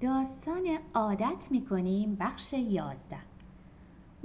داستان 0.00 0.78
عادت 0.94 1.48
می‌کنیم 1.50 2.16
بخش 2.20 2.52
یازده. 2.52 3.18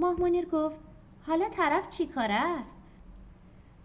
ماه 0.00 0.20
منیر 0.20 0.46
گفت 0.46 0.80
حالا 1.26 1.48
طرف 1.48 1.88
چی 1.90 2.06
کاره 2.06 2.34
است؟ 2.34 2.76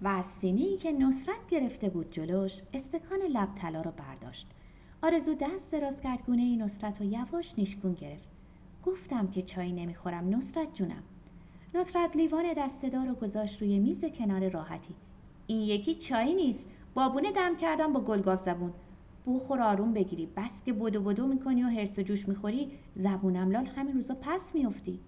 و 0.01 0.07
از 0.07 0.25
سینی 0.25 0.77
که 0.77 0.91
نصرت 0.91 1.47
گرفته 1.49 1.89
بود 1.89 2.11
جلوش 2.11 2.61
استکان 2.73 3.19
لب 3.19 3.55
طلا 3.55 3.81
رو 3.81 3.91
برداشت. 3.91 4.47
آرزو 5.03 5.33
دست 5.33 5.71
دراز 5.71 6.01
کرد 6.01 6.25
گونه 6.25 6.41
ای 6.41 6.57
نصرت 6.57 7.01
و 7.01 7.03
یواش 7.03 7.53
نیشگون 7.57 7.93
گرفت. 7.93 8.29
گفتم 8.85 9.27
که 9.27 9.41
چای 9.41 9.71
نمی‌خورم 9.71 10.35
نصرت 10.35 10.73
جونم. 10.73 11.03
نصرت 11.73 12.15
لیوان 12.15 12.53
دستدار 12.57 13.07
رو 13.07 13.15
گذاشت 13.15 13.61
روی 13.61 13.79
میز 13.79 14.05
کنار 14.05 14.49
راحتی. 14.49 14.95
این 15.47 15.61
یکی 15.61 15.95
چای 15.95 16.35
نیست 16.35 16.69
بابونه 16.93 17.31
دم 17.31 17.55
کردم 17.55 17.93
با 17.93 17.99
گلگاف 17.99 18.41
زبون. 18.41 18.73
بخور 19.35 19.61
آروم 19.61 19.93
بگیری. 19.93 20.25
بس 20.37 20.63
که 20.63 20.73
بدو 20.73 21.01
بدو 21.01 21.27
می‌کنی 21.27 21.63
و 21.63 21.67
هرس 21.67 21.99
و 21.99 22.01
جوش 22.01 22.27
می‌خوری 22.27 22.71
زبونم 22.95 23.51
لال 23.51 23.65
همین 23.65 23.93
روزا 23.93 24.17
پس 24.21 24.55
میافتی. 24.55 24.99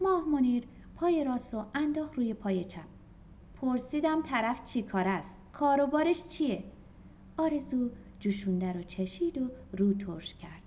ماه 0.00 0.28
منیر 0.28 0.64
پای 0.96 1.24
راست 1.24 1.54
و 1.54 1.64
انداخت 1.74 2.14
روی 2.14 2.34
پای 2.34 2.64
چپ. 2.64 2.80
پرسیدم 3.60 4.22
طرف 4.22 4.64
چی 4.64 4.82
کار 4.82 5.08
است؟ 5.08 5.38
کار 5.52 5.80
و 5.80 5.86
بارش 5.86 6.28
چیه؟ 6.28 6.64
آرزو 7.36 7.90
جوشونده 8.20 8.72
رو 8.72 8.82
چشید 8.82 9.38
و 9.38 9.50
رو 9.72 9.94
ترش 9.94 10.34
کرد. 10.34 10.62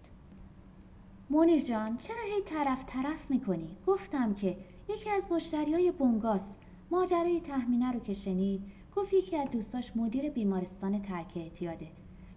منیر 1.30 1.62
جان 1.62 1.98
چرا 1.98 2.24
هی 2.36 2.42
طرف 2.46 2.86
طرف 2.88 3.32
می‌کنی؟ 3.32 3.78
گفتم 3.88 4.34
که 4.34 4.58
یکی 4.90 5.10
از 5.10 5.32
مشتری 5.32 5.74
های 5.74 5.92
بونگاس 5.92 6.54
ماجرای 6.92 7.40
تحمینه 7.40 7.92
رو 7.92 8.00
که 8.00 8.14
شنید 8.14 8.62
گفت 8.96 9.14
یکی 9.14 9.38
از 9.38 9.50
دوستاش 9.52 9.92
مدیر 9.96 10.30
بیمارستان 10.30 11.02
ترک 11.02 11.34
اعتیاده. 11.36 11.88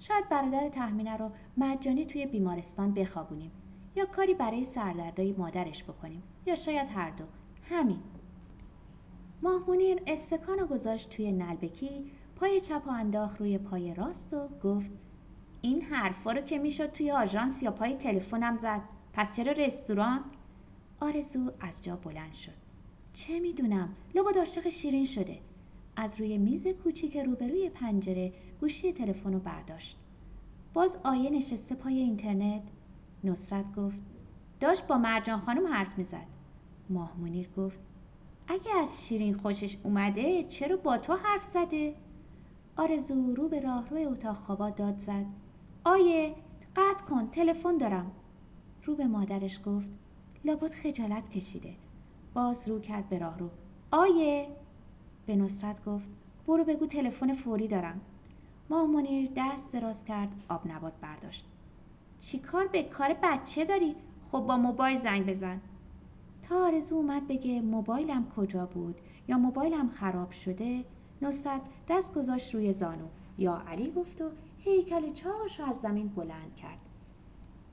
شاید 0.03 0.29
برادر 0.29 0.69
تحمینه 0.69 1.17
رو 1.17 1.31
مجانی 1.57 2.07
توی 2.07 2.27
بیمارستان 2.27 2.95
بخوابونیم 2.95 3.51
یا 3.97 4.07
کاری 4.07 4.35
برای 4.35 4.65
سردردای 4.65 5.33
مادرش 5.33 5.85
بکنیم 5.85 6.23
یا 6.47 6.55
شاید 6.55 6.89
هر 6.89 7.11
دو. 7.11 7.25
همین. 7.71 7.99
ماهمونیر 9.43 10.03
استکان 10.07 10.59
رو 10.59 10.67
گذاشت 10.67 11.11
توی 11.11 11.33
نلبکی 11.33 12.11
پای 12.37 12.61
چپ 12.61 12.83
و 12.87 12.91
انداخت 12.91 13.41
روی 13.41 13.59
پای 13.59 13.95
راست 13.95 14.35
و 14.35 14.49
گفت 14.63 14.91
این 15.61 15.83
حرفا 15.83 16.33
رو 16.33 16.41
که 16.41 16.59
می‌شد 16.59 16.93
توی 16.93 17.11
آژانس 17.11 17.63
یا 17.63 17.71
پای 17.71 17.95
تلفنم 17.95 18.57
زد. 18.57 18.81
پس 19.13 19.37
چرا 19.37 19.53
رستوران؟ 19.53 20.25
آرزو 21.01 21.53
از 21.61 21.83
جا 21.83 21.97
بلند 21.97 22.33
شد. 22.33 22.53
چه 23.15 23.41
می‌دونم؟ 23.41 23.95
لابد 24.15 24.39
عاشق 24.39 24.69
شیرین 24.69 25.05
شده. 25.05 25.39
از 25.97 26.21
روی 26.21 26.39
میز 26.39 26.67
کوچیک 26.67 27.17
روبروی 27.17 27.71
پنجره 27.71 28.33
گوشی 28.63 28.93
تلفن 28.93 29.33
رو 29.33 29.39
برداشت. 29.39 29.99
باز 30.75 30.99
آیه 31.05 31.31
نشسته 31.31 31.75
پای 31.75 31.99
اینترنت. 31.99 32.63
نصرت 33.25 33.75
گفت 33.77 33.99
داشت 34.61 34.87
با 34.87 34.99
مرجان 34.99 35.41
خانم 35.41 35.67
حرف 35.67 35.99
می‌زد. 35.99 36.27
ماه 36.91 37.13
منیر 37.21 37.49
گفت 37.57 37.79
اگه 38.49 38.77
از 38.77 39.07
شیرین 39.07 39.35
خوشش 39.35 39.77
اومده 39.83 40.45
چرا 40.45 40.77
با 40.77 40.99
تو 40.99 41.15
حرف 41.15 41.45
زده؟ 41.45 41.95
آرزو 42.77 43.35
رو 43.35 43.49
به 43.49 43.61
راه 43.61 43.89
روی 43.89 44.05
اتاق 44.05 44.37
خوابا 44.37 44.71
داد 44.71 44.99
زد. 44.99 45.27
آیه 45.85 46.35
قطع 46.77 47.05
کن 47.05 47.29
تلفن 47.31 47.77
دارم. 47.77 48.13
رو 48.85 48.97
به 48.97 49.07
مادرش 49.07 49.61
گفت 49.67 49.89
لابد 50.45 50.75
خجالت 50.75 51.29
کشیده. 51.29 51.75
باز 52.35 52.69
رو 52.69 52.81
کرد 52.81 53.09
به 53.09 53.19
راه 53.19 53.39
رو. 53.39 53.51
آیه 53.91 54.49
به 55.27 55.37
نصرت 55.37 55.85
گفت 55.85 56.07
برو 56.47 56.65
بگو 56.65 56.87
تلفن 56.87 57.33
فوری 57.33 57.69
دارم. 57.69 58.01
ماه 58.73 58.87
منیر 58.87 59.31
دست 59.37 59.73
دراز 59.73 60.05
کرد 60.05 60.29
آب 60.49 60.61
نبات 60.67 60.93
برداشت. 61.01 61.45
چی 62.21 62.39
کار 62.39 62.67
به 62.67 62.83
کار 62.83 63.17
بچه 63.23 63.65
داری؟ 63.65 63.97
خب 64.33 64.39
با 64.39 64.57
موبایل 64.57 65.01
زنگ 65.01 65.27
بزن. 65.27 65.61
تا 66.43 66.65
آرزو 66.67 66.95
اومد 66.95 67.27
بگه 67.29 67.61
موبایلم 67.61 68.27
کجا 68.37 68.67
بود 68.67 68.95
یا 69.29 69.39
موبایلم 69.39 69.89
خراب 69.89 70.31
شده 70.31 70.85
نصرت 71.23 71.61
دست 71.89 72.15
گذاشت 72.15 72.55
روی 72.55 72.73
زانو. 72.73 73.07
یا 73.39 73.63
علی 73.69 73.91
گفت 73.91 74.21
و 74.21 74.31
هیکل 74.59 75.13
چاقش 75.13 75.61
رو 75.61 75.67
از 75.67 75.77
زمین 75.77 76.09
بلند 76.09 76.57
کرد. 76.57 76.79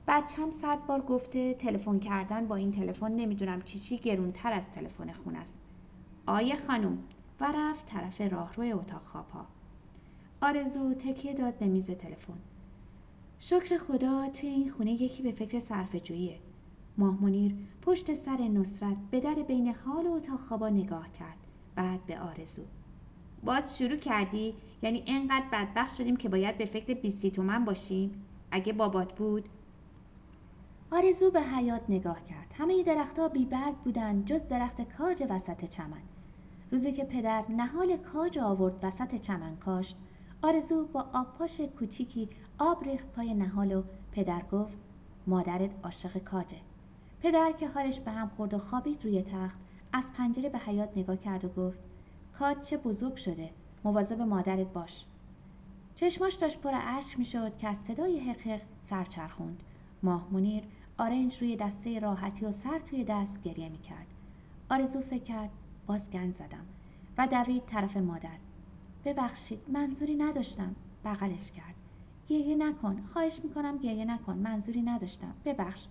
بچم 0.08 0.50
صد 0.50 0.86
بار 0.86 1.00
گفته 1.00 1.54
تلفن 1.54 1.98
کردن 1.98 2.46
با 2.46 2.56
این 2.56 2.72
تلفن 2.72 3.12
نمی‌دونم 3.12 3.62
چی 3.62 3.78
چی 3.78 3.98
گرونتر 3.98 4.52
از 4.52 4.70
تلفن 4.70 5.12
خون 5.12 5.36
است. 5.36 5.60
آیه 6.26 6.56
خانم 6.56 6.98
و 7.40 7.52
رفت 7.54 7.86
طرف 7.86 8.20
راهروی 8.20 8.72
اتاق 8.72 9.02
خوابها. 9.06 9.46
آرزو 10.42 10.94
تکیه 10.94 11.34
داد 11.34 11.58
به 11.58 11.66
میز 11.66 11.90
تلفن. 11.90 12.38
شکر 13.38 13.78
خدا 13.78 14.28
توی 14.28 14.48
این 14.48 14.70
خونه 14.70 14.92
یکی 14.92 15.22
به 15.22 15.32
فکر 15.32 15.60
صرف 15.60 15.96
جوییه 15.96 16.38
ماه 16.98 17.22
منیر 17.22 17.54
پشت 17.82 18.14
سر 18.14 18.38
نصرت 18.38 18.96
به 19.10 19.20
در 19.20 19.34
بین 19.34 19.74
حال 19.74 20.06
و 20.06 20.12
اتاق 20.12 20.40
خوابا 20.40 20.68
نگاه 20.68 21.12
کرد. 21.12 21.36
بعد 21.74 22.06
به 22.06 22.20
آرزو. 22.20 22.62
باز 23.44 23.78
شروع 23.78 23.96
کردی؟ 23.96 24.54
یعنی 24.82 25.04
انقدر 25.06 25.46
بدبخت 25.52 25.94
شدیم 25.94 26.16
که 26.16 26.28
باید 26.28 26.58
به 26.58 26.64
فکر 26.64 26.94
بیستی 26.94 27.30
تومن 27.30 27.64
باشیم؟ 27.64 28.26
اگه 28.50 28.72
بابات 28.72 29.12
بود؟ 29.12 29.48
آرزو 30.90 31.30
به 31.30 31.40
حیات 31.40 31.82
نگاه 31.88 32.24
کرد. 32.24 32.54
همه 32.58 32.82
درختها 32.82 33.28
بی 33.28 33.44
برگ 33.44 33.74
بودن 33.74 34.24
جز 34.24 34.48
درخت 34.48 34.96
کاج 34.96 35.24
وسط 35.30 35.64
چمن. 35.64 36.02
روزی 36.72 36.92
که 36.92 37.04
پدر 37.04 37.44
نهال 37.48 37.96
کاج 37.96 38.38
آورد 38.38 38.78
وسط 38.82 39.14
چمن 39.14 39.56
کاشت 39.56 39.96
آرزو 40.42 40.84
با 40.84 41.06
آبپاش 41.12 41.60
کوچیکی 41.60 42.28
آب 42.58 42.84
ریخت 42.84 43.06
پای 43.06 43.34
نهال 43.34 43.72
و 43.72 43.82
پدر 44.12 44.42
گفت 44.52 44.78
مادرت 45.26 45.70
عاشق 45.84 46.18
کاجه. 46.18 46.56
پدر 47.22 47.52
که 47.52 47.68
حالش 47.68 48.00
به 48.00 48.10
هم 48.10 48.28
خورد 48.28 48.54
و 48.54 48.58
خوابید 48.58 49.04
روی 49.04 49.22
تخت 49.22 49.58
از 49.92 50.12
پنجره 50.16 50.48
به 50.48 50.58
حیات 50.58 50.96
نگاه 50.96 51.16
کرد 51.16 51.44
و 51.44 51.48
گفت 51.48 51.78
کاج 52.38 52.60
چه 52.60 52.76
بزرگ 52.76 53.16
شده 53.16 53.50
مواظب 53.84 54.20
مادرت 54.22 54.66
باش. 54.66 55.04
چشماش 55.94 56.34
داشت 56.34 56.60
پر 56.60 56.72
اشک 56.74 57.18
می‌شد 57.18 57.58
که 57.58 57.68
از 57.68 57.78
صدای 57.78 58.20
حقق 58.20 58.60
سر 58.82 59.04
چرخوند. 59.04 59.62
ماه 60.02 60.28
منیر 60.30 60.64
آرنج 60.98 61.38
روی 61.38 61.56
دسته 61.56 61.98
راحتی 61.98 62.46
و 62.46 62.50
سر 62.50 62.78
توی 62.78 63.04
دست 63.04 63.42
گریه 63.42 63.68
می‌کرد. 63.68 64.06
آرزو 64.70 65.00
فکر 65.00 65.24
کرد 65.24 65.50
باز 65.86 66.10
گند 66.10 66.34
زدم 66.34 66.66
و 67.18 67.26
دوید 67.26 67.66
طرف 67.66 67.96
مادر. 67.96 68.49
ببخشید 69.04 69.60
منظوری 69.68 70.16
نداشتم. 70.16 70.74
بغلش 71.04 71.50
کرد. 71.52 71.74
گریه 72.28 72.56
نکن. 72.56 73.02
خواهش 73.12 73.40
می‌کنم 73.44 73.78
گریه 73.78 74.04
نکن. 74.04 74.36
منظوری 74.36 74.82
نداشتم. 74.82 75.34
ببخش. 75.44 75.86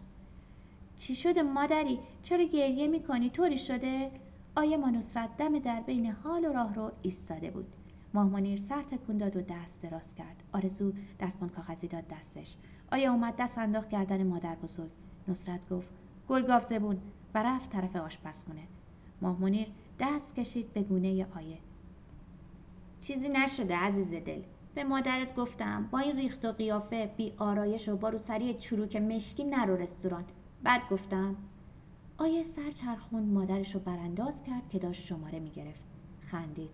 چی 0.98 1.16
شده 1.16 1.42
مادری؟ 1.42 2.00
چرا 2.24 2.44
گریه 2.44 2.88
می‌کنی؟ 2.88 3.30
طوری 3.30 3.58
شده؟ 3.58 4.12
آیه 4.56 4.78
مانوسرت 4.78 5.38
دم 5.38 5.60
در 5.60 5.82
بین 5.82 6.12
حال 6.12 6.46
و 6.46 6.54
راه 6.54 6.74
رو 6.74 6.92
ایستاده 7.02 7.52
بود؟ 7.52 7.68
ماهمانیر 8.14 8.60
سر 8.60 8.82
تکون 8.82 9.18
داد 9.18 9.36
و 9.36 9.42
دست 9.42 9.82
دراز 9.82 10.16
کرد. 10.16 10.44
آرزو 10.54 10.94
دستمان 11.20 11.50
کاغذی 11.50 11.88
داد 11.88 12.08
دستش. 12.08 12.56
آیا 12.92 13.12
اومد 13.14 13.36
دست 13.36 13.58
انداخت 13.58 13.90
گردن 13.90 14.28
مادر 14.28 14.56
بزرگ؟ 14.56 14.92
نصرت 15.28 15.70
گفت 15.70 15.88
گلگاف 16.28 16.64
زبون. 16.64 16.98
و 17.34 17.44
رفت 17.44 17.70
طرف 17.70 17.96
آشپزخونه. 17.96 18.62
ماهمنیر 19.22 19.68
دست 20.00 20.36
کشید 20.36 20.74
به 20.74 20.82
گونه 20.82 21.28
آیه 21.36 21.58
چیزی 23.10 23.30
نشده 23.30 23.76
عزیز 23.76 24.14
دل. 24.14 24.42
به 24.76 24.84
مادرت 24.84 25.36
گفتم 25.36 25.88
با 25.92 26.00
این 26.00 26.16
ریخت 26.16 26.46
و 26.46 26.52
قیافه 26.52 27.12
بی 27.18 27.34
آرایش 27.38 27.90
و 27.90 27.98
با 27.98 28.10
روسری 28.10 28.54
چروک 28.54 28.96
مشکی 28.96 29.44
نرو 29.44 29.76
رستوران. 29.76 30.26
بعد 30.64 30.82
گفتم 30.92 31.36
آیه 32.18 32.44
سر 32.44 32.72
چرخون 32.72 33.24
مادرش 33.24 33.76
رو 33.76 33.80
برانداز 33.80 34.44
کرد 34.44 34.70
که 34.70 34.80
داشت 34.80 35.06
شماره 35.06 35.40
می‌گرفت. 35.40 35.84
خندید. 36.22 36.70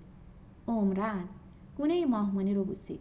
عمرن. 0.68 1.24
گونه 1.78 2.06
ماهمانی 2.06 2.54
رو 2.54 2.64
بوسید. 2.64 3.00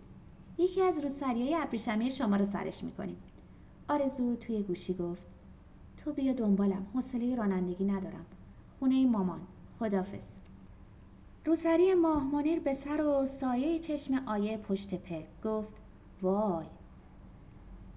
یکی 0.59 0.83
از 0.83 0.99
روسریای 0.99 1.55
ابریشمی 1.55 2.11
شما 2.11 2.37
رو 2.37 2.44
سرش 2.44 2.84
می‌کنیم. 2.84 3.17
آرزو 3.89 4.37
توی 4.37 4.62
گوشی 4.62 4.94
گفت 4.94 5.27
تو 5.97 6.12
بیا 6.12 6.32
دنبالم 6.32 6.87
حوصله 6.94 7.37
رانندگی 7.37 7.85
ندارم. 7.85 8.26
خونه 8.79 9.06
مامان. 9.06 9.41
خدافز 9.79 10.38
روسری 11.46 11.94
ماه 11.94 12.25
منیر 12.25 12.61
به 12.61 12.75
سر 12.75 13.00
و 13.00 13.26
سایه 13.26 13.79
چشم 13.79 14.14
آیه 14.26 14.56
پشت 14.56 14.94
پل 14.94 15.23
گفت 15.44 15.73
وای. 16.23 16.67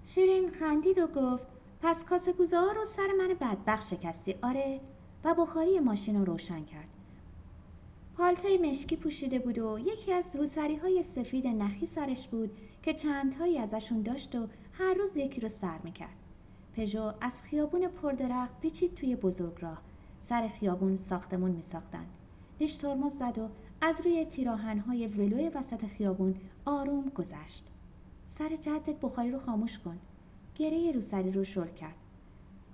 شیرین 0.04 0.50
خندید 0.50 0.98
و 0.98 1.06
گفت 1.06 1.46
پس 1.82 2.04
کاسه 2.04 2.32
گوزه 2.32 2.72
رو 2.76 2.84
سر 2.84 3.08
من 3.18 3.28
بدبخت 3.40 3.94
شکستی. 3.94 4.34
آره 4.42 4.80
و 5.24 5.34
بخاری 5.34 5.80
ماشین 5.80 6.18
رو 6.18 6.24
روشن 6.24 6.64
کرد. 6.64 6.88
پالتای 8.16 8.58
مشکی 8.58 8.96
پوشیده 8.96 9.38
بود 9.38 9.58
و 9.58 9.78
یکی 9.78 10.12
از 10.12 10.36
روسری 10.36 10.76
های 10.76 11.02
سفید 11.02 11.46
نخی 11.46 11.86
سرش 11.86 12.28
بود 12.28 12.50
که 12.82 12.94
چندهایی 12.94 13.58
ازشون 13.58 14.02
داشت 14.02 14.34
و 14.34 14.46
هر 14.72 14.94
روز 14.94 15.16
یکی 15.16 15.40
رو 15.40 15.48
سر 15.48 15.78
می‌کرد. 15.84 16.16
پژو 16.76 17.12
از 17.20 17.42
خیابون 17.42 17.88
پردرخت 17.88 18.60
پیچید 18.60 18.94
توی 18.94 19.16
بزرگ 19.16 19.56
راه 19.60 19.82
سر 20.20 20.48
خیابون 20.48 20.96
ساختمون 20.96 21.50
میساختند 21.50 22.17
ریش 22.60 22.74
ترمز 22.74 23.14
زد 23.14 23.38
و 23.38 23.48
از 23.80 24.00
روی 24.04 24.24
تیراهنهای 24.24 25.06
ولوی 25.06 25.48
وسط 25.48 25.86
خیابون 25.86 26.34
آروم 26.64 27.08
گذشت. 27.08 27.64
سر 28.26 28.56
جدت 28.56 29.00
بخاری 29.00 29.30
رو 29.30 29.38
خاموش 29.38 29.78
کن. 29.78 29.98
گره 30.54 30.92
روسری 30.92 31.32
رو 31.32 31.44
شل 31.44 31.66
کرد. 31.68 31.94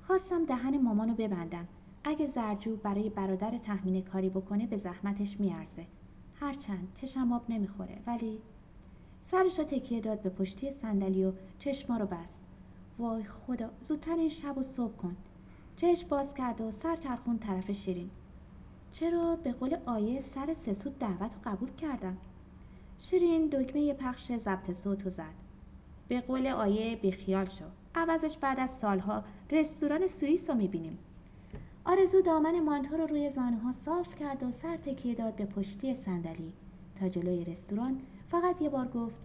خواستم 0.03 0.45
دهن 0.45 0.83
مامانو 0.83 1.15
ببندم. 1.15 1.69
اگه 2.05 2.27
زرجو 2.27 2.77
برای 2.77 3.11
برادر 3.11 3.59
تحمین 3.59 4.03
کاری 4.03 4.29
بکنه 4.29 4.67
به 4.67 4.77
زحمتش 4.77 5.41
میارزه. 5.41 5.87
هرچند 6.35 6.89
چشم 6.95 7.33
آب 7.33 7.43
نمی‌خوره 7.49 7.99
ولی 8.07 8.39
سرش 9.23 9.59
رو 9.59 9.65
تکیه 9.65 10.01
داد 10.01 10.23
به 10.23 10.31
پشتی 10.31 10.71
صندلی 10.71 11.25
و 11.25 11.33
چشما 11.59 11.97
رو 11.97 12.07
بست. 12.07 12.41
وای 12.99 13.25
خدا 13.25 13.71
زودتر 13.81 14.17
این 14.17 14.29
شب 14.29 14.59
و 14.59 14.63
صبح 14.63 14.97
کن. 14.97 15.17
چشم 15.77 16.09
باز 16.09 16.35
کرد 16.35 16.61
و 16.61 16.71
سر 16.71 16.97
چرخون 16.97 17.39
طرف 17.39 17.71
شیرین. 17.71 18.11
چرا 18.95 19.37
به 19.37 19.53
قول 19.53 19.77
آیه 19.87 20.21
سر 20.21 20.55
سسود 20.55 20.99
دعوت 20.99 21.35
رو 21.35 21.41
قبول 21.45 21.71
کردم. 21.71 22.17
شیرین 22.99 23.47
دکمه 23.47 23.95
پخش 23.95 24.33
ضبط 24.33 24.73
صوت 24.73 25.07
و 25.07 25.11
زد. 25.11 25.35
به 26.09 26.21
قول 26.21 26.47
آیه 26.47 26.97
بیخیال 26.97 27.49
شو. 27.49 27.65
عوضش 27.95 28.37
بعد 28.37 28.61
از 28.61 28.71
سالها 28.71 29.25
رستوران 29.51 30.07
سوئیس 30.07 30.51
رو 30.51 30.57
می‌بینیم. 30.57 30.99
آرزو 31.85 32.23
دامن 32.23 32.61
مانتو 32.61 32.97
رو 32.97 33.07
روی 33.07 33.31
زانه 33.31 33.57
ها 33.57 33.73
صاف 33.73 34.15
کرد 34.15 34.43
و 34.43 34.51
سر 34.51 34.77
تکیه 34.77 35.15
داد 35.15 35.35
به 35.35 35.45
پشتی 35.45 35.95
صندلی. 35.95 36.53
تا 37.01 37.09
جلوی 37.09 37.45
رستوران 37.45 38.01
فقط 38.31 38.63
یه 38.63 38.69
بار 38.69 38.89
گفت 38.89 39.17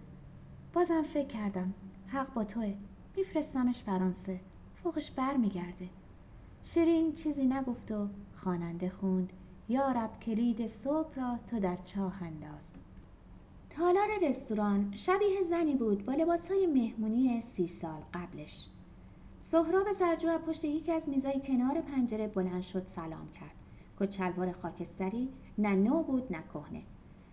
بازم 0.74 1.02
فکر 1.02 1.28
کردم. 1.28 1.74
حق 2.08 2.34
با 2.34 2.44
توه. 2.44 2.74
میفرستمش 3.18 3.84
فرانسه. 3.84 4.40
فوقش 4.84 5.12
بر 5.12 5.38
میگرده 5.38 5.90
شیرین 6.64 7.16
چیزی 7.16 7.46
نگفت 7.46 7.92
و 7.92 8.08
خواننده 8.36 8.90
خوند. 8.90 9.34
یا 9.70 9.92
رب 9.92 10.20
کلید 10.20 10.68
صبح 10.68 11.16
را 11.16 11.40
تو 11.48 11.60
در 11.60 11.78
چاه 11.86 12.24
انداز. 12.24 12.70
تالار 13.70 14.08
رستوران 14.22 14.94
شبیه 14.96 15.44
زنی 15.44 15.76
بود 15.76 16.06
با 16.06 16.14
لباسهای 16.14 16.68
مهمونی 16.68 17.42
سی 17.42 17.68
سال 17.68 18.02
قبلش. 18.14 18.66
سهراب 19.42 19.92
زرجو 19.92 20.38
پشت 20.38 20.66
یکی 20.66 20.92
از 20.92 21.10
میزای 21.10 21.42
کنار 21.42 21.82
پنجره 21.82 22.28
بلند 22.28 22.62
شد 22.62 22.88
سلام 22.96 23.30
کرد. 23.40 23.56
کت 24.00 24.52
خاکستری 24.52 25.30
نه 25.58 25.76
نو 25.76 26.04
بود 26.04 26.34
نه 26.34 26.44
کهنه. 26.54 26.82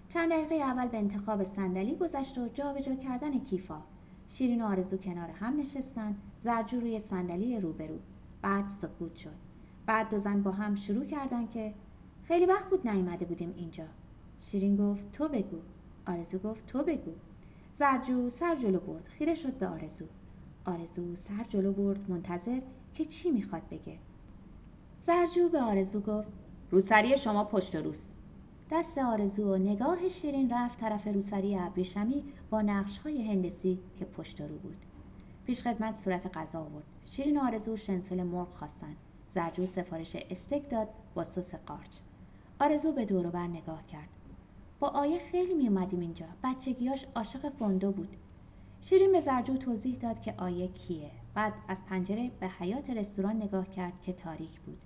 چند 0.09 0.31
دقیقه 0.31 0.55
اول 0.55 0.89
به 0.89 0.99
انتخاب 0.99 1.45
صندلی 1.45 1.95
گذشت 1.95 2.39
و 2.39 2.49
جابجا 2.49 2.95
کردن 2.95 3.39
کیفا. 3.39 3.83
شیرین 4.29 4.63
و 4.63 4.67
آرزو 4.67 4.97
کنار 4.97 5.31
هم 5.31 5.61
نشستن 5.61 6.17
زرجو 6.41 6.81
روی 6.81 6.99
صندلی 6.99 7.61
روبرو. 7.61 7.99
بعد 8.43 8.69
سکوت 8.69 9.17
شد. 9.17 9.47
بعد 9.87 10.11
دو 10.11 10.19
زن 10.19 10.43
با 10.43 10.51
هم 10.51 10.75
شروع 10.75 11.05
کردن 11.05 11.47
که 11.47 11.75
خیلی 12.29 12.47
وقت 12.47 12.71
بود 12.71 12.89
نیومده 12.89 13.25
بودیم 13.25 13.55
اینجا. 13.57 13.85
شیرین 14.41 14.77
گفت 14.77 15.13
تو 15.13 15.29
بگو. 15.29 15.59
آرزو 16.07 16.39
گفت 16.39 16.67
تو 16.67 16.83
بگو. 16.83 17.13
زرجو 17.73 18.29
سر 18.29 18.57
جلو 18.57 18.81
برد. 18.81 19.05
خیره 19.05 19.35
شد 19.35 19.53
به 19.53 19.69
آرزو. 19.69 20.05
آرزو 20.65 21.17
سر 21.17 21.45
جلو 21.49 21.73
برد 21.73 22.11
منتظر 22.11 22.61
که 22.95 23.05
چی 23.05 23.31
می‌خواد 23.31 23.63
بگه. 23.71 23.99
زرجو 25.01 25.49
به 25.49 25.63
آرزو 25.63 26.01
گفت 26.01 26.29
روسری 26.71 27.19
شما 27.19 27.45
پشت 27.45 27.75
و 27.75 27.79
روست. 27.79 28.15
دست 28.71 28.99
آرزو 28.99 29.55
و 29.55 29.57
نگاه 29.57 30.09
شیرین 30.09 30.51
رفت 30.51 30.81
طرف 30.81 31.07
روسری 31.07 31.59
ابریشمی 31.59 32.25
با 32.51 32.63
نقش 32.63 32.99
های 32.99 33.23
هندسی 33.31 33.79
که 33.97 34.05
پشت 34.05 34.41
رو 34.41 34.59
بود. 34.59 34.77
پیش 35.45 35.63
خدمت 35.63 35.97
صورت 35.97 36.37
غذا 36.37 36.61
آورد. 36.61 36.85
شیرین 37.07 37.41
و 37.41 37.45
آرزو 37.45 37.77
شنسل 37.77 38.23
مرغ 38.23 38.55
خواستن. 38.55 38.97
زرجو 39.29 39.67
سفارش 39.67 40.17
استک 40.31 40.71
داد 40.71 40.89
با 41.15 41.25
سس 41.25 41.55
قارچ. 41.55 42.06
آرزو 42.61 42.93
به 42.93 43.05
بر 43.05 43.47
نگاه 43.47 43.87
کرد. 43.87 44.09
با 44.81 44.89
آیه 44.89 45.19
خیلی 45.19 45.55
می 45.55 45.69
اومدیم 45.69 46.01
اینجا. 46.01 46.27
بچگیاش 46.45 47.07
عاشق 47.17 47.49
فوندو 47.49 47.93
بود. 47.93 48.17
شیرین 48.81 49.13
به 49.13 49.21
زرجو 49.21 49.57
توضیح 49.57 49.99
داد 49.99 50.21
که 50.21 50.35
آیه 50.39 50.69
کیه. 50.69 51.11
بعد 51.35 51.53
از 51.69 51.85
پنجره 51.85 52.31
به 52.41 52.49
حیات 52.49 52.91
رستوران 52.91 53.37
نگاه 53.37 53.71
کرد 53.71 54.01
که 54.03 54.13
تاریک 54.13 54.61
بود. 54.61 54.79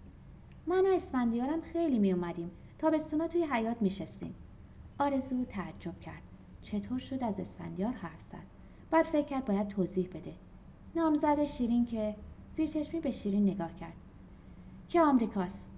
من 0.66 0.86
و 0.86 0.88
اسفندیارم 0.94 1.60
خیلی 1.60 1.98
می 1.98 2.12
اومدیم. 2.12 2.50
تابستونا 2.78 3.28
توی 3.28 3.44
حیات 3.44 3.82
میشستیم 3.82 4.34
آرزو 4.98 5.44
تعجب 5.44 6.00
کرد. 6.00 6.22
چطور 6.62 6.98
شد 6.98 7.24
از 7.24 7.40
اسفندیار 7.40 7.92
حرف 7.92 8.20
زد؟ 8.20 8.46
بعد 8.90 9.04
فکر 9.04 9.26
کرد 9.26 9.44
باید 9.44 9.68
توضیح 9.68 10.08
بده. 10.08 10.34
نامزد 10.96 11.44
شیرین 11.44 11.86
که 11.86 12.16
زیر 12.50 12.66
چشمی 12.66 13.00
به 13.00 13.10
شیرین 13.10 13.50
نگاه 13.50 13.74
کرد. 13.74 13.96
که 14.88 15.00
آمریکاست. 15.00 15.69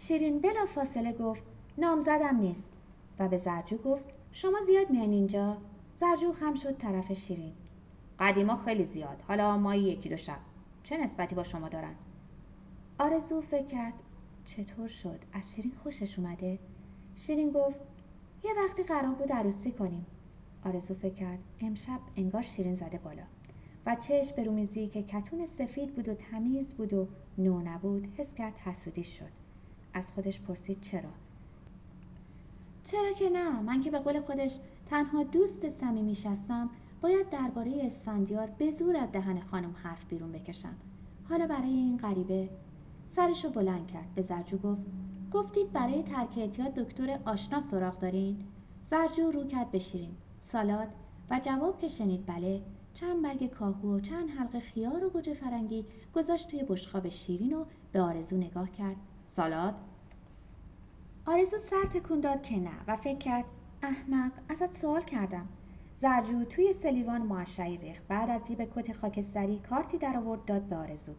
شیرین 0.00 0.40
بلا 0.40 0.66
فاصله 0.66 1.12
گفت 1.12 1.44
نامزدم 1.78 2.36
نیست. 2.36 2.72
و 3.18 3.28
به 3.28 3.36
زرجو 3.36 3.76
گفت 3.76 4.04
شما 4.32 4.58
زیاد 4.66 4.90
میان 4.90 5.10
اینجا؟ 5.10 5.56
زرجو 5.96 6.32
خم 6.32 6.54
شد 6.54 6.76
طرف 6.76 7.12
شیرین. 7.12 7.52
قدیما 8.18 8.56
خیلی 8.56 8.84
زیاد 8.84 9.22
حالا 9.28 9.56
مایی 9.56 9.82
یکی 9.82 10.08
دو 10.08 10.16
شب. 10.16 10.38
چه 10.82 10.96
نسبتی 10.96 11.34
با 11.34 11.42
شما 11.42 11.68
دارن؟ 11.68 11.94
آرزو 12.98 13.40
فکر 13.40 13.66
کرد 13.66 13.92
چطور 14.44 14.88
شد؟ 14.88 15.20
از 15.32 15.54
شیرین 15.54 15.72
خوشش 15.82 16.18
اومده؟ 16.18 16.58
شیرین 17.16 17.50
گفت 17.50 17.80
یه 18.44 18.50
وقتی 18.64 18.82
قرار 18.82 19.14
بود 19.14 19.32
عروسی 19.32 19.72
کنیم. 19.72 20.06
آرزو 20.64 20.94
فکر 20.94 21.14
کرد 21.14 21.38
امشب 21.60 22.00
انگار 22.16 22.42
شیرین 22.42 22.74
زده 22.74 22.98
بالا. 22.98 23.22
و 23.86 23.94
چشم 23.94 24.36
به 24.36 24.44
رومیزی 24.44 24.86
که 24.86 25.02
کتون 25.02 25.46
سفید 25.46 25.94
بود 25.94 26.08
و 26.08 26.14
تمیز 26.14 26.74
بود 26.74 26.92
و 26.92 27.08
نو 27.38 27.60
نبود 27.60 28.08
حس 28.16 28.34
کرد 28.34 28.56
حسودی 28.56 29.04
شد. 29.04 29.37
از 29.98 30.12
خودش 30.12 30.40
پرسید 30.40 30.80
چرا؟ 30.80 31.10
چرا 32.84 33.12
که 33.12 33.30
نه؟ 33.30 33.60
من 33.60 33.80
که 33.80 33.90
به 33.90 33.98
قول 33.98 34.20
خودش 34.20 34.58
تنها 34.90 35.22
دوست 35.22 35.68
صمیمی 35.68 36.14
شستم 36.14 36.70
باید 37.00 37.30
درباره 37.30 37.80
اسفندیار 37.82 38.46
به 38.46 38.70
زور 38.70 38.96
از 38.96 39.12
دهن 39.12 39.40
خانم 39.40 39.74
حرف 39.82 40.04
بیرون 40.04 40.32
بکشم. 40.32 40.74
حالا 41.28 41.46
برای 41.46 41.70
این 41.70 41.96
غریبه 41.96 42.48
سرشو 43.06 43.50
بلند 43.50 43.86
کرد 43.86 44.14
به 44.14 44.22
زرجو 44.22 44.58
گفت 44.58 44.82
گفتید 45.32 45.72
برای 45.72 46.02
ترک 46.02 46.38
اعتیاد 46.38 46.74
دکتر 46.74 47.18
آشنا 47.24 47.60
سراغ 47.60 47.98
دارین؟ 47.98 48.44
زرجو 48.82 49.30
رو 49.30 49.46
کرد 49.46 49.70
به 49.70 49.78
شیرین. 49.78 50.16
سالاد 50.40 50.88
و 51.30 51.40
جواب 51.44 51.78
که 51.78 51.88
شنید 51.88 52.26
بله 52.26 52.62
چند 52.94 53.22
برگ 53.22 53.46
کاهو 53.46 53.96
و 53.96 54.00
چند 54.00 54.30
حلقه 54.30 54.60
خیار 54.60 55.04
و 55.04 55.10
گوجه 55.10 55.34
فرنگی 55.34 55.84
گذاشت 56.14 56.48
توی 56.48 56.62
بشقاب 56.62 57.08
شیرین 57.08 57.52
و 57.52 57.64
به 57.92 58.00
آرزو 58.00 58.36
نگاه 58.36 58.70
کرد. 58.70 58.96
سالاد 59.24 59.74
آرزو 61.30 61.58
سر 61.58 61.84
تکون 61.84 62.20
داد 62.20 62.42
که 62.42 62.56
نه 62.56 62.70
و 62.86 62.96
فکر 62.96 63.18
کرد 63.18 63.44
احمق 63.82 64.32
ازت 64.48 64.72
سوال 64.72 65.02
کردم. 65.02 65.48
زرجو 65.96 66.44
توی 66.44 66.72
سلیوان 66.72 67.22
معشعی 67.22 67.76
ریخت. 67.76 68.08
بعد 68.08 68.30
از 68.30 68.46
جیب 68.46 68.64
کت 68.76 68.92
خاکستری 68.92 69.62
کارتی 69.70 69.98
در 69.98 70.16
آورد 70.16 70.44
داد 70.44 70.62
به 70.62 70.76
آرزو. 70.76 71.12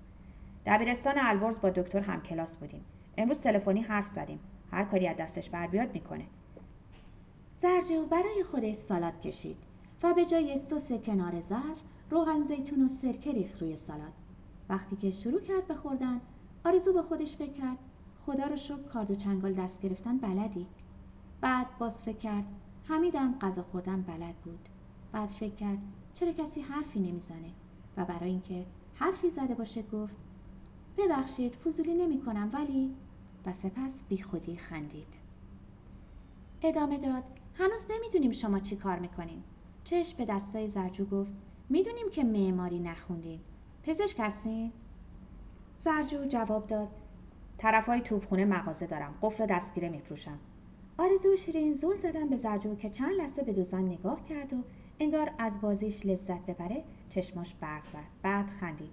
دبیرستان 0.66 1.14
البرز 1.18 1.62
با 1.62 1.70
دکتر 1.70 2.00
هم 2.00 2.22
کلاس 2.22 2.56
بودیم. 2.56 2.86
امروز 3.18 3.42
تلفنی 3.42 3.82
حرف 3.82 4.08
زدیم. 4.08 4.40
هر 4.72 4.84
کاری 4.84 5.08
از 5.08 5.18
دستش 5.18 5.50
بر 5.50 5.68
بیاد 5.68 5.94
می‌کنه. 5.94 6.26
زرجو 7.56 8.06
برای 8.06 8.44
خودش 8.52 8.76
سالاد 8.76 9.22
کشید 9.22 9.58
و 10.04 10.14
به 10.14 10.26
جای 10.26 10.58
سس 10.58 10.92
کنار 10.92 11.42
ظرف 11.42 11.82
روغن 12.10 12.44
زیتون 12.44 12.86
و 12.86 12.88
سرکه 12.88 13.32
ریخت 13.32 13.62
روی 13.62 13.78
سالاد. 13.78 14.14
وقتی 14.70 14.96
که 14.96 15.12
شروع 15.12 15.42
کرد 15.42 15.68
به 15.68 15.76
خوردن 15.76 16.22
آرزو 16.66 16.94
به 16.94 17.02
خودش 17.02 17.36
فکر 17.36 17.54
کرد 17.54 17.78
خدا 18.30 18.46
رو 18.46 18.56
شکر 18.56 18.78
کارد 18.78 19.12
و 19.12 19.16
چنگال 19.16 19.54
دست 19.54 19.82
گرفتن 19.82 20.18
بلدی. 20.18 20.68
بعد 21.42 21.68
باز 21.78 22.04
فکر 22.04 22.18
کرد 22.18 22.44
حمیدم 22.84 23.40
غذا 23.40 23.64
خوردن 23.64 24.02
بلد 24.02 24.36
بود. 24.36 24.70
بعد 25.12 25.30
فکر 25.30 25.56
کرد 25.56 25.78
چرا 26.14 26.32
کسی 26.32 26.62
حرفی 26.62 27.00
نمی‌زنه؟ 27.00 27.52
و 27.98 28.06
برای 28.06 28.30
اینکه 28.30 28.66
حرفی 28.96 29.30
زده 29.30 29.56
باشه 29.56 29.82
گفت 29.82 30.16
ببخشید 30.98 31.56
فضولی 31.56 31.94
نمی 31.94 32.22
کنم 32.22 32.50
ولی؟ 32.54 32.96
و 33.46 33.54
سپس 33.54 34.04
بی 34.10 34.22
خودی 34.22 34.58
خندید. 34.58 35.14
ادامه 36.62 36.98
داد 36.98 37.24
هنوز 37.54 37.86
نمی‌دونیم 37.90 38.32
شما 38.32 38.60
چی 38.60 38.76
کار 38.76 39.00
می‌کنین. 39.00 39.44
چشم 39.84 40.18
به 40.18 40.26
دستای 40.26 40.68
زرجو 40.68 41.06
گفت 41.06 41.32
می‌دونیم 41.70 42.10
که 42.12 42.24
معماری 42.24 42.80
نخوندین. 42.80 43.40
پزشک 43.84 44.20
هستین؟ 44.20 44.72
زرجو 45.80 46.26
جواب 46.26 46.68
داد 46.68 46.90
طرف 47.60 47.86
های 47.86 48.02
توپخونه 48.02 48.46
مغازه 48.46 48.88
دارم. 48.88 49.16
قفل 49.22 49.44
و 49.44 49.48
دستگیره 49.48 49.90
میفروشم. 49.90 50.40
آرزو 50.98 51.36
شیرین 51.36 51.74
زول 51.74 51.98
زدن 51.98 52.30
به 52.30 52.36
زرجو 52.36 52.76
که 52.76 52.90
چند 52.90 53.12
لحظه 53.12 53.44
به 53.44 53.54
دوزن 53.54 53.82
نگاه 53.82 54.24
کرد 54.24 54.54
و 54.54 54.58
انگار 55.00 55.32
از 55.38 55.62
بازیش 55.62 56.06
لذت 56.06 56.46
ببره 56.46 56.84
چشماش 57.10 57.54
برق 57.62 57.86
زد. 57.86 58.04
بعد 58.22 58.50
خندید. 58.50 58.92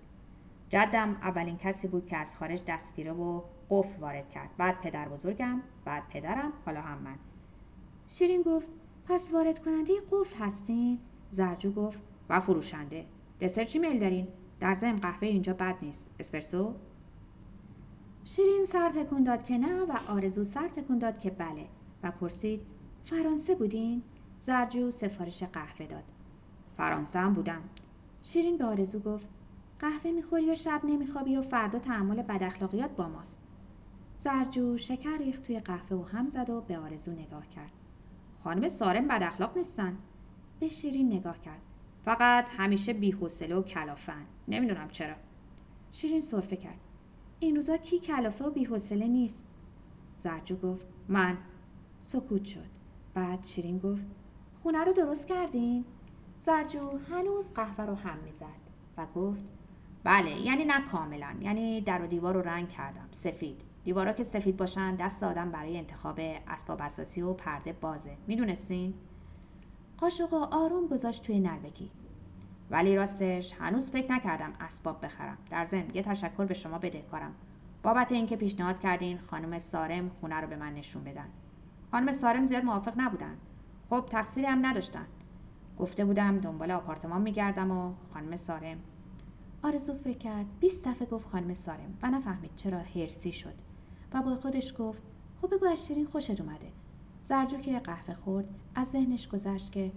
جدم 0.69 1.17
اولین 1.23 1.57
کسی 1.57 1.89
بود 1.89 2.07
که 2.07 2.17
از 2.17 2.37
خارج 2.37 2.61
دستگیره 2.67 3.13
و 3.13 3.43
قفل 3.71 4.01
وارد 4.01 4.31
کرد. 4.31 4.51
بعد 4.59 4.81
پدر 4.81 5.09
بزرگم 5.09 5.63
بعد 5.85 6.09
پدرم 6.09 6.53
حالا 6.65 6.81
هم 6.81 6.99
من. 6.99 7.17
شیرین 8.07 8.43
گفت 8.43 8.71
پس 9.09 9.31
وارد 9.33 9.59
کننده 9.59 9.93
قفل 10.11 10.45
هستین؟ 10.45 10.99
زرجو 11.31 11.73
گفت 11.73 12.01
و 12.29 12.41
فروشنده. 12.41 13.05
دسر 13.41 13.65
چی 13.65 13.79
میل 13.79 13.99
دارین؟ 13.99 14.29
در 14.61 14.75
ضمن 14.75 14.97
قهوه 14.97 15.29
اینجا 15.29 15.53
بد 15.53 15.77
نیست. 15.83 16.11
اسپرسو؟ 16.21 16.75
شیرین 18.29 18.65
سر 18.65 18.91
تکون 18.91 19.25
داد 19.25 19.45
که 19.45 19.59
نه 19.59 19.83
و 19.83 19.93
آرزو 20.09 20.45
سر 20.45 20.69
تکون 20.69 20.99
داد 20.99 21.19
که 21.19 21.31
بله. 21.31 21.67
و 22.03 22.11
پرسید 22.11 22.61
فرانسه 23.05 23.55
بودین؟ 23.55 24.03
زرجو 24.41 24.91
سفارش 24.91 25.43
قهوه 25.43 25.87
داد. 25.87 26.05
فرانسه 26.77 27.19
هم 27.19 27.35
بودم. 27.35 27.63
شیرین 28.23 28.57
به 28.57 28.65
آرزو 28.65 28.99
گفت 28.99 29.27
قهوه 29.79 30.11
می‌خوری 30.11 30.51
و 30.51 30.55
شب 30.55 30.81
نمیخوابی 30.85 31.37
و 31.37 31.43
فردا 31.43 31.79
تحمل 31.79 32.23
بداخلاقیات 32.23 32.91
با 32.91 33.09
ماست. 33.09 33.43
زرجو 34.19 34.79
شکر 34.79 35.19
ریخت 35.19 35.43
توی 35.43 35.61
قهوه 35.61 35.97
و 35.97 36.03
هم 36.03 36.29
زد 36.29 36.51
و 36.51 36.61
به 36.61 36.79
آرزو 36.79 37.13
نگاه 37.13 37.49
کرد. 37.49 37.73
خانم 38.45 38.69
سارم 38.69 39.09
بد 39.09 39.23
اخلاق 39.23 39.57
نیستن. 39.57 39.99
به 40.61 40.69
شیرین 40.69 41.13
نگاه 41.13 41.41
کرد. 41.41 41.61
فقط 42.05 42.47
همیشه 42.57 42.93
بیحوصله 42.93 43.55
و 43.55 43.63
کلافن. 43.63 44.27
نمی‌دونم 44.49 44.89
چرا. 44.89 45.15
شیرین 45.93 46.21
صرفه 46.21 46.57
کرد. 46.57 46.79
این 47.41 47.57
روزا 47.57 47.77
کی 47.77 47.99
کلافه 47.99 48.45
و 48.45 48.51
بیحوصله 48.51 49.07
نیست. 49.07 49.45
زرجو 50.17 50.57
گفت 50.57 50.87
من. 51.09 51.39
سکوت 52.01 52.45
شد. 52.45 52.67
بعد 53.15 53.45
شیرین 53.45 53.79
گفت 53.79 54.07
خونه 54.63 54.85
رو 54.85 54.93
درست 54.93 55.27
کردین؟ 55.27 55.85
زرجو 56.39 56.99
هنوز 57.11 57.55
قهوه 57.55 57.85
رو 57.85 57.95
هم 57.95 58.19
می‌زد 58.25 58.47
و 58.97 59.07
گفت 59.15 59.45
بله 60.05 60.41
یعنی 60.41 60.65
نه 60.65 60.89
کاملا. 60.93 61.37
یعنی 61.41 61.81
در 61.81 62.03
و 62.03 62.07
دیوار 62.07 62.35
رو 62.35 62.43
رنگ 62.43 62.69
کردم. 62.69 63.09
سفید. 63.13 63.61
دیوارا 63.85 64.13
که 64.13 64.25
سفید 64.25 64.57
باشن 64.57 64.97
دست 64.97 65.23
آدم 65.23 65.51
برای 65.51 65.79
انتخاب 65.79 66.21
اسباب 66.49 66.83
اساسی 66.83 67.23
و 67.23 67.33
پرده 67.33 67.73
بازه. 67.73 68.17
می‌دونستین؟ 68.27 68.95
قاشقا 69.99 70.45
آروم 70.45 70.87
گذاشت 70.87 71.23
توی 71.23 71.41
نلبگی 71.41 71.91
ولی 72.71 72.97
راستش 72.97 73.53
هنوز 73.53 73.91
فکر 73.91 74.13
نکردم 74.13 74.53
اسباب 74.61 75.05
بخرم. 75.05 75.39
در 75.51 75.65
ضمن 75.65 75.91
یه 75.95 76.03
تشکر 76.03 76.45
به 76.45 76.55
شما 76.55 76.79
بدهکارم 76.79 77.35
بابت 77.83 78.13
اینکه 78.13 78.37
پیشنهاد 78.37 78.81
کردین 78.81 79.19
خانم 79.19 79.59
سارم 79.59 80.11
خونه 80.21 80.41
رو 80.41 80.49
به 80.49 80.57
من 80.57 80.75
نشون 80.75 81.05
بدن. 81.05 81.27
خانم 81.91 82.13
سارم 82.13 82.47
زیاد 82.47 82.65
موافق 82.65 82.93
نبودن. 82.97 83.37
خب 83.91 84.05
تقصیری 84.11 84.47
هم 84.47 84.67
نداشتن. 84.67 85.07
گفته 85.79 86.05
بودم 86.05 86.39
دنبال 86.39 86.71
آپارتمان 86.71 87.23
میگردم 87.23 87.71
و 87.71 87.93
خانم 88.15 88.37
سارم. 88.37 88.77
آرزو 89.63 89.95
فکر 89.95 90.19
کرد 90.19 90.47
20 90.61 90.89
دفعه 90.89 91.09
گفت 91.09 91.29
خانم 91.29 91.55
سارم 91.55 91.99
و 92.03 92.11
نفهمید 92.11 92.51
چرا 92.57 92.79
هرسی 92.79 93.33
شد. 93.33 93.55
و 94.13 94.23
با 94.23 94.37
خودش 94.37 94.75
گفت 94.79 95.03
خب 95.43 95.55
بگو 95.55 95.67
از 95.67 95.87
شیرین 95.87 96.07
خوشت 96.07 96.41
اومده. 96.41 96.73
زرجو 97.25 97.57
که 97.57 97.79
قهوه 97.79 98.15
خورد 98.15 98.49
از 98.75 98.87
ذهنش 98.87 99.29
گذشت 99.29 99.73
که 99.73 99.93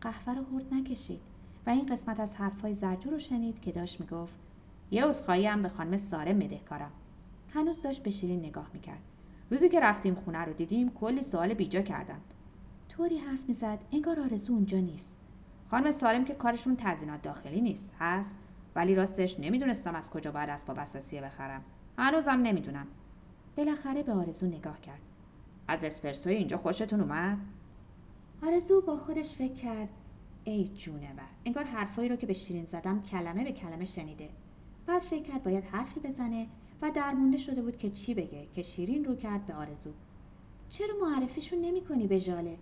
قهوه 0.00 0.34
رو 0.34 0.44
هرد 0.52 0.74
نکشید. 0.74 1.31
و 1.66 1.70
این 1.70 1.86
قسمت 1.86 2.20
از 2.20 2.36
حرفهای 2.36 2.74
زرجو 2.74 3.10
رو 3.10 3.18
شنید 3.18 3.60
که 3.60 3.72
داشت 3.72 4.00
می‌گفت 4.00 4.34
یه 4.90 5.04
عذرخواهی 5.04 5.46
هم 5.46 5.62
به 5.62 5.68
خانم 5.68 5.96
سارم 5.96 6.48
کارم 6.68 6.90
هنوز 7.54 7.82
داشت 7.82 8.02
به 8.02 8.10
شیرین 8.10 8.40
نگاه 8.40 8.70
می‌کرد. 8.72 9.02
روزی 9.50 9.68
که 9.68 9.80
رفتیم 9.80 10.14
خونه 10.14 10.38
رو 10.38 10.52
دیدیم 10.52 10.90
کلی 10.90 11.22
سوال 11.22 11.54
بیجا 11.54 11.82
کردن. 11.82 12.20
طوری 12.88 13.18
حرف 13.18 13.40
می‌زد 13.48 13.78
انگار 13.92 14.20
آرزو 14.20 14.52
اونجا 14.52 14.78
نیست. 14.78 15.16
خانم 15.70 15.90
سالم 15.90 16.24
که 16.24 16.34
کارشون 16.34 16.76
تزینات 16.76 17.22
داخلی 17.22 17.60
نیست 17.60 17.92
هست؟ 17.98 18.36
ولی 18.74 18.94
راستش 18.94 19.40
نمی‌دونستم 19.40 19.94
از 19.94 20.10
کجا 20.10 20.32
باید 20.32 20.50
اسباب 20.50 20.78
اساسیه 20.78 21.20
بخرم. 21.20 21.64
هنوزم 21.98 22.30
نمی‌دونم. 22.30 22.86
بالاخره 23.56 24.02
به 24.02 24.12
آرزو 24.12 24.46
نگاه 24.46 24.80
کرد. 24.80 25.00
از 25.68 25.84
اسپرسوی 25.84 26.34
اینجا 26.34 26.58
خوشتون 26.58 27.00
اومد؟ 27.00 27.38
آرزو 28.42 28.80
با 28.80 28.96
خودش 28.96 29.34
فکر 29.34 29.54
کرد. 29.54 29.88
ای 30.44 30.68
جونور 30.68 31.28
انگار 31.44 31.64
حرفایی 31.64 32.08
رو 32.08 32.16
که 32.16 32.26
به 32.26 32.32
شیرین 32.32 32.64
زدم 32.64 33.02
کلمه 33.02 33.44
به 33.44 33.52
کلمه 33.52 33.84
شنیده. 33.84 34.28
بعد 34.86 35.02
فکر 35.02 35.22
کرد 35.22 35.42
باید 35.42 35.64
حرفی 35.64 36.00
بزنه 36.00 36.46
و 36.82 36.90
درمونده 36.90 37.38
شده 37.38 37.62
بود 37.62 37.76
که 37.76 37.90
چی 37.90 38.14
بگه 38.14 38.46
که 38.54 38.62
شیرین 38.62 39.04
رو 39.04 39.16
کرد 39.16 39.46
به 39.46 39.54
آرزو. 39.54 39.90
چرا 40.68 40.94
معرفیشون 41.02 41.60
نمی 41.60 41.80
کنی 41.84 42.06
به 42.06 42.20
جاله 42.20 42.56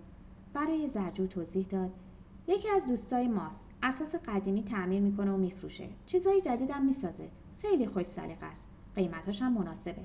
برای 0.52 0.88
زرجو 0.88 1.26
توضیح 1.26 1.66
داد. 1.66 1.90
یکی 2.48 2.68
از 2.68 2.86
دوستای 2.86 3.28
ماست. 3.28 3.64
اساس 3.82 4.14
قدیمی 4.14 4.64
تعمیر 4.64 5.00
می‌کنه 5.00 5.32
و 5.32 5.36
میفروشه. 5.36 5.88
چیزای 6.06 6.40
جدیدم 6.40 6.84
می‌سازه. 6.84 7.28
خیلی 7.62 7.86
خوش 7.86 8.06
سلیقه 8.06 8.46
است. 8.46 8.68
قیمتاش 8.94 9.42
هم 9.42 9.52
مناسبه. 9.52 10.02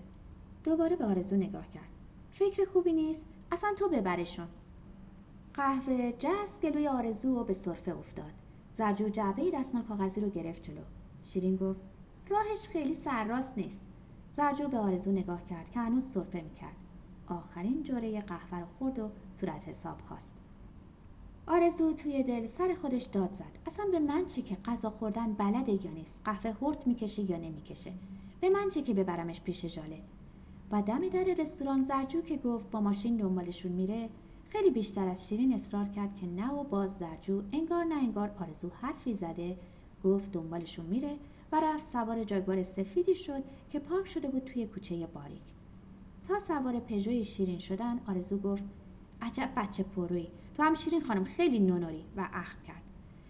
دوباره 0.63 0.96
به 0.96 1.05
آرزو 1.05 1.36
نگاه 1.36 1.72
کرد. 1.74 1.89
فکر 2.32 2.65
خوبی 2.65 2.94
نیست؟ 2.94 3.27
اصلا 3.51 3.70
تو 3.77 3.89
ببرشون. 3.89 4.48
قهوه 5.55 6.13
جست 6.19 6.62
گلوی 6.62 6.88
آرزو 6.88 7.39
و 7.39 7.43
به 7.43 7.53
صرفه 7.53 7.97
افتاد. 7.97 8.31
زرجو 8.74 9.09
جعبه 9.09 9.51
دستمال 9.51 9.83
کاغذی 9.83 10.21
رو 10.21 10.29
گرفت 10.29 10.63
جلو. 10.63 10.81
شیرین 11.24 11.55
گفت 11.55 11.81
راهش 12.29 12.67
خیلی 12.67 12.93
سرراست 12.93 13.57
نیست. 13.57 13.89
زرجو 14.31 14.67
به 14.67 14.77
آرزو 14.77 15.12
نگاه 15.12 15.45
کرد 15.45 15.69
که 15.69 15.79
هنوز 15.79 16.03
صرفه 16.03 16.41
می‌کرد. 16.41 16.75
آخرین 17.27 17.83
جوره 17.83 18.21
قهوه 18.21 18.59
رو 18.59 18.65
خورد 18.79 19.00
و 19.00 19.09
صورت 19.29 19.67
حساب 19.67 20.01
خواست. 20.01 20.33
آرزو 21.47 21.93
توی 21.93 22.24
دل 22.24 22.45
سر 22.45 22.75
خودش 22.81 23.03
داد 23.03 23.33
زد. 23.33 23.57
اصلا 23.67 23.85
به 23.91 24.00
من 24.00 24.25
چه 24.25 24.41
که 24.41 24.55
غذا 24.65 24.89
خوردن 24.89 25.33
بلده 25.33 25.85
یا 25.85 25.91
نیست؟ 25.91 26.21
قهوه 26.25 26.55
هرت 26.62 26.88
می‌کشه 26.88 27.31
یا 27.31 27.38
نمی‌کشه؟ 27.38 27.93
به 28.41 28.50
من 28.50 28.69
چه 28.69 28.81
که 28.81 28.93
ببرمش 28.93 29.41
پیش 29.41 29.65
جاله 29.65 30.01
و 30.71 30.81
دم 30.81 31.09
در 31.09 31.24
رستوران 31.24 31.83
زرجو 31.83 32.21
که 32.21 32.38
گفت 32.38 32.71
با 32.71 32.81
ماشین 32.81 33.17
دنبالشون 33.17 33.71
میره 33.71 34.09
خیلی 34.57 34.71
بیشتر 34.71 35.07
از 35.07 35.27
شیرین 35.27 35.53
اصرار 35.53 35.85
کرد 35.85 36.15
که 36.15 36.27
نه 36.27 36.51
و 36.51 36.63
باز 36.63 36.97
زرجو 36.97 37.41
انگار 37.53 37.83
نه 37.83 37.95
انگار 37.95 38.31
آرزو 38.39 38.69
حرفی 38.81 39.13
زده. 39.13 39.57
گفت 40.03 40.31
دنبالشون 40.31 40.85
میره 40.85 41.15
و 41.51 41.59
رفت 41.59 41.89
سوار 41.91 42.24
جاگوار 42.24 42.63
سفیدی 42.63 43.15
شد 43.15 43.43
که 43.71 43.79
پارک 43.79 44.07
شده 44.07 44.27
بود 44.27 44.43
توی 44.43 44.67
کوچه 44.67 45.07
باریک. 45.07 45.41
تا 46.27 46.39
سوار 46.39 46.79
پژوی 46.79 47.25
شیرین 47.25 47.59
شدن 47.59 48.00
آرزو 48.07 48.38
گفت 48.38 48.63
عجب 49.21 49.50
بچه 49.57 49.83
پرویی 49.83 50.27
تو 50.57 50.63
هم 50.63 50.74
شیرین 50.74 51.01
خانم 51.01 51.24
خیلی 51.24 51.59
نونوری. 51.59 52.05
و 52.17 52.29
اخم 52.33 52.62
کرد. 52.67 52.83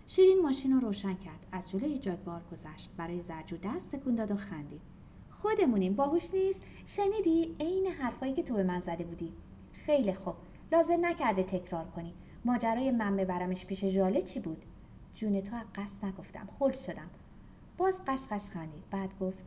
شیرین 0.07 0.41
ماشین 0.41 0.71
رو 0.71 0.79
روشن 0.79 1.13
کرد. 1.13 1.45
از 1.51 1.69
جلوی 1.69 1.99
جاگوار 1.99 2.41
گذشت. 2.51 2.89
برای 2.97 3.21
زرجو 3.21 3.57
دست 3.57 3.95
تکون 3.95 4.15
داد 4.15 4.31
و 4.31 4.35
خندید. 4.35 4.81
خودمونیم 5.29 5.93
باهوش 5.93 6.33
نیست. 6.33 6.61
شنیدی؟ 6.85 7.55
عین 7.59 7.87
حرفایی 7.87 8.33
که 8.33 8.43
تو 8.43 8.53
به 8.53 8.63
من 8.63 8.79
زده 8.79 9.03
بودی. 9.03 9.31
خیلی 9.73 10.13
خوب. 10.13 10.35
لازم 10.71 11.05
نکرده 11.05 11.43
تکرار 11.43 11.85
کنی. 11.85 12.13
ماجرای 12.45 12.91
من 12.91 13.15
ببرمش 13.15 13.65
پیش 13.65 13.85
ژاله 13.85 14.21
چی 14.21 14.39
بود؟ 14.39 14.65
جون 15.15 15.41
تو 15.41 15.55
قصد 15.75 16.05
نگفتم. 16.05 16.47
هل 16.61 16.71
شدم. 16.71 17.09
باز 17.77 18.05
قشقش 18.07 18.49
خندید. 18.49 18.83
بعد 18.91 19.19
گفت 19.19 19.43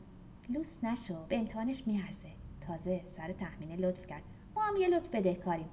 لوس 0.48 0.84
نشو. 0.84 1.14
به 1.28 1.38
امتحانش 1.38 1.86
میارزه. 1.86 2.28
تازه 2.60 3.00
سر 3.06 3.32
تخمینه 3.32 3.76
لطف 3.76 4.06
کرد. 4.06 4.22
ما 4.56 4.62
هم 4.62 4.76
یه 4.76 4.88
لطف 4.88 5.08
بدهکاریم 5.08 5.68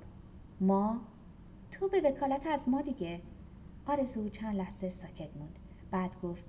ما؟ 0.62 1.02
تو 1.72 1.88
به 1.88 2.02
وکالت 2.02 2.48
از 2.48 2.70
ما 2.70 2.82
دیگه. 2.82 3.22
آرزو 3.86 4.30
چند 4.30 4.56
لحظه 4.56 4.90
ساکت 4.90 5.38
موند. 5.38 5.60
بعد 5.92 6.12
گفت 6.24 6.46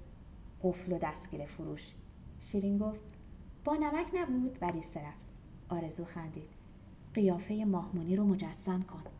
قفل 0.62 0.93
و 0.93 0.99
دستگیر 0.99 1.47
فروش. 1.47 1.95
شیرین 2.38 2.79
گفت 2.79 3.00
با 3.65 3.75
نمک 3.75 4.07
نبود 4.15 4.59
ولی 4.61 4.83
سرفت 4.83 5.26
آرزو 5.69 6.05
خندید. 6.05 6.55
قیافه 7.16 7.64
ماهمونی 7.64 8.16
رو 8.16 8.25
مجسم 8.25 8.82
کن. 8.82 9.15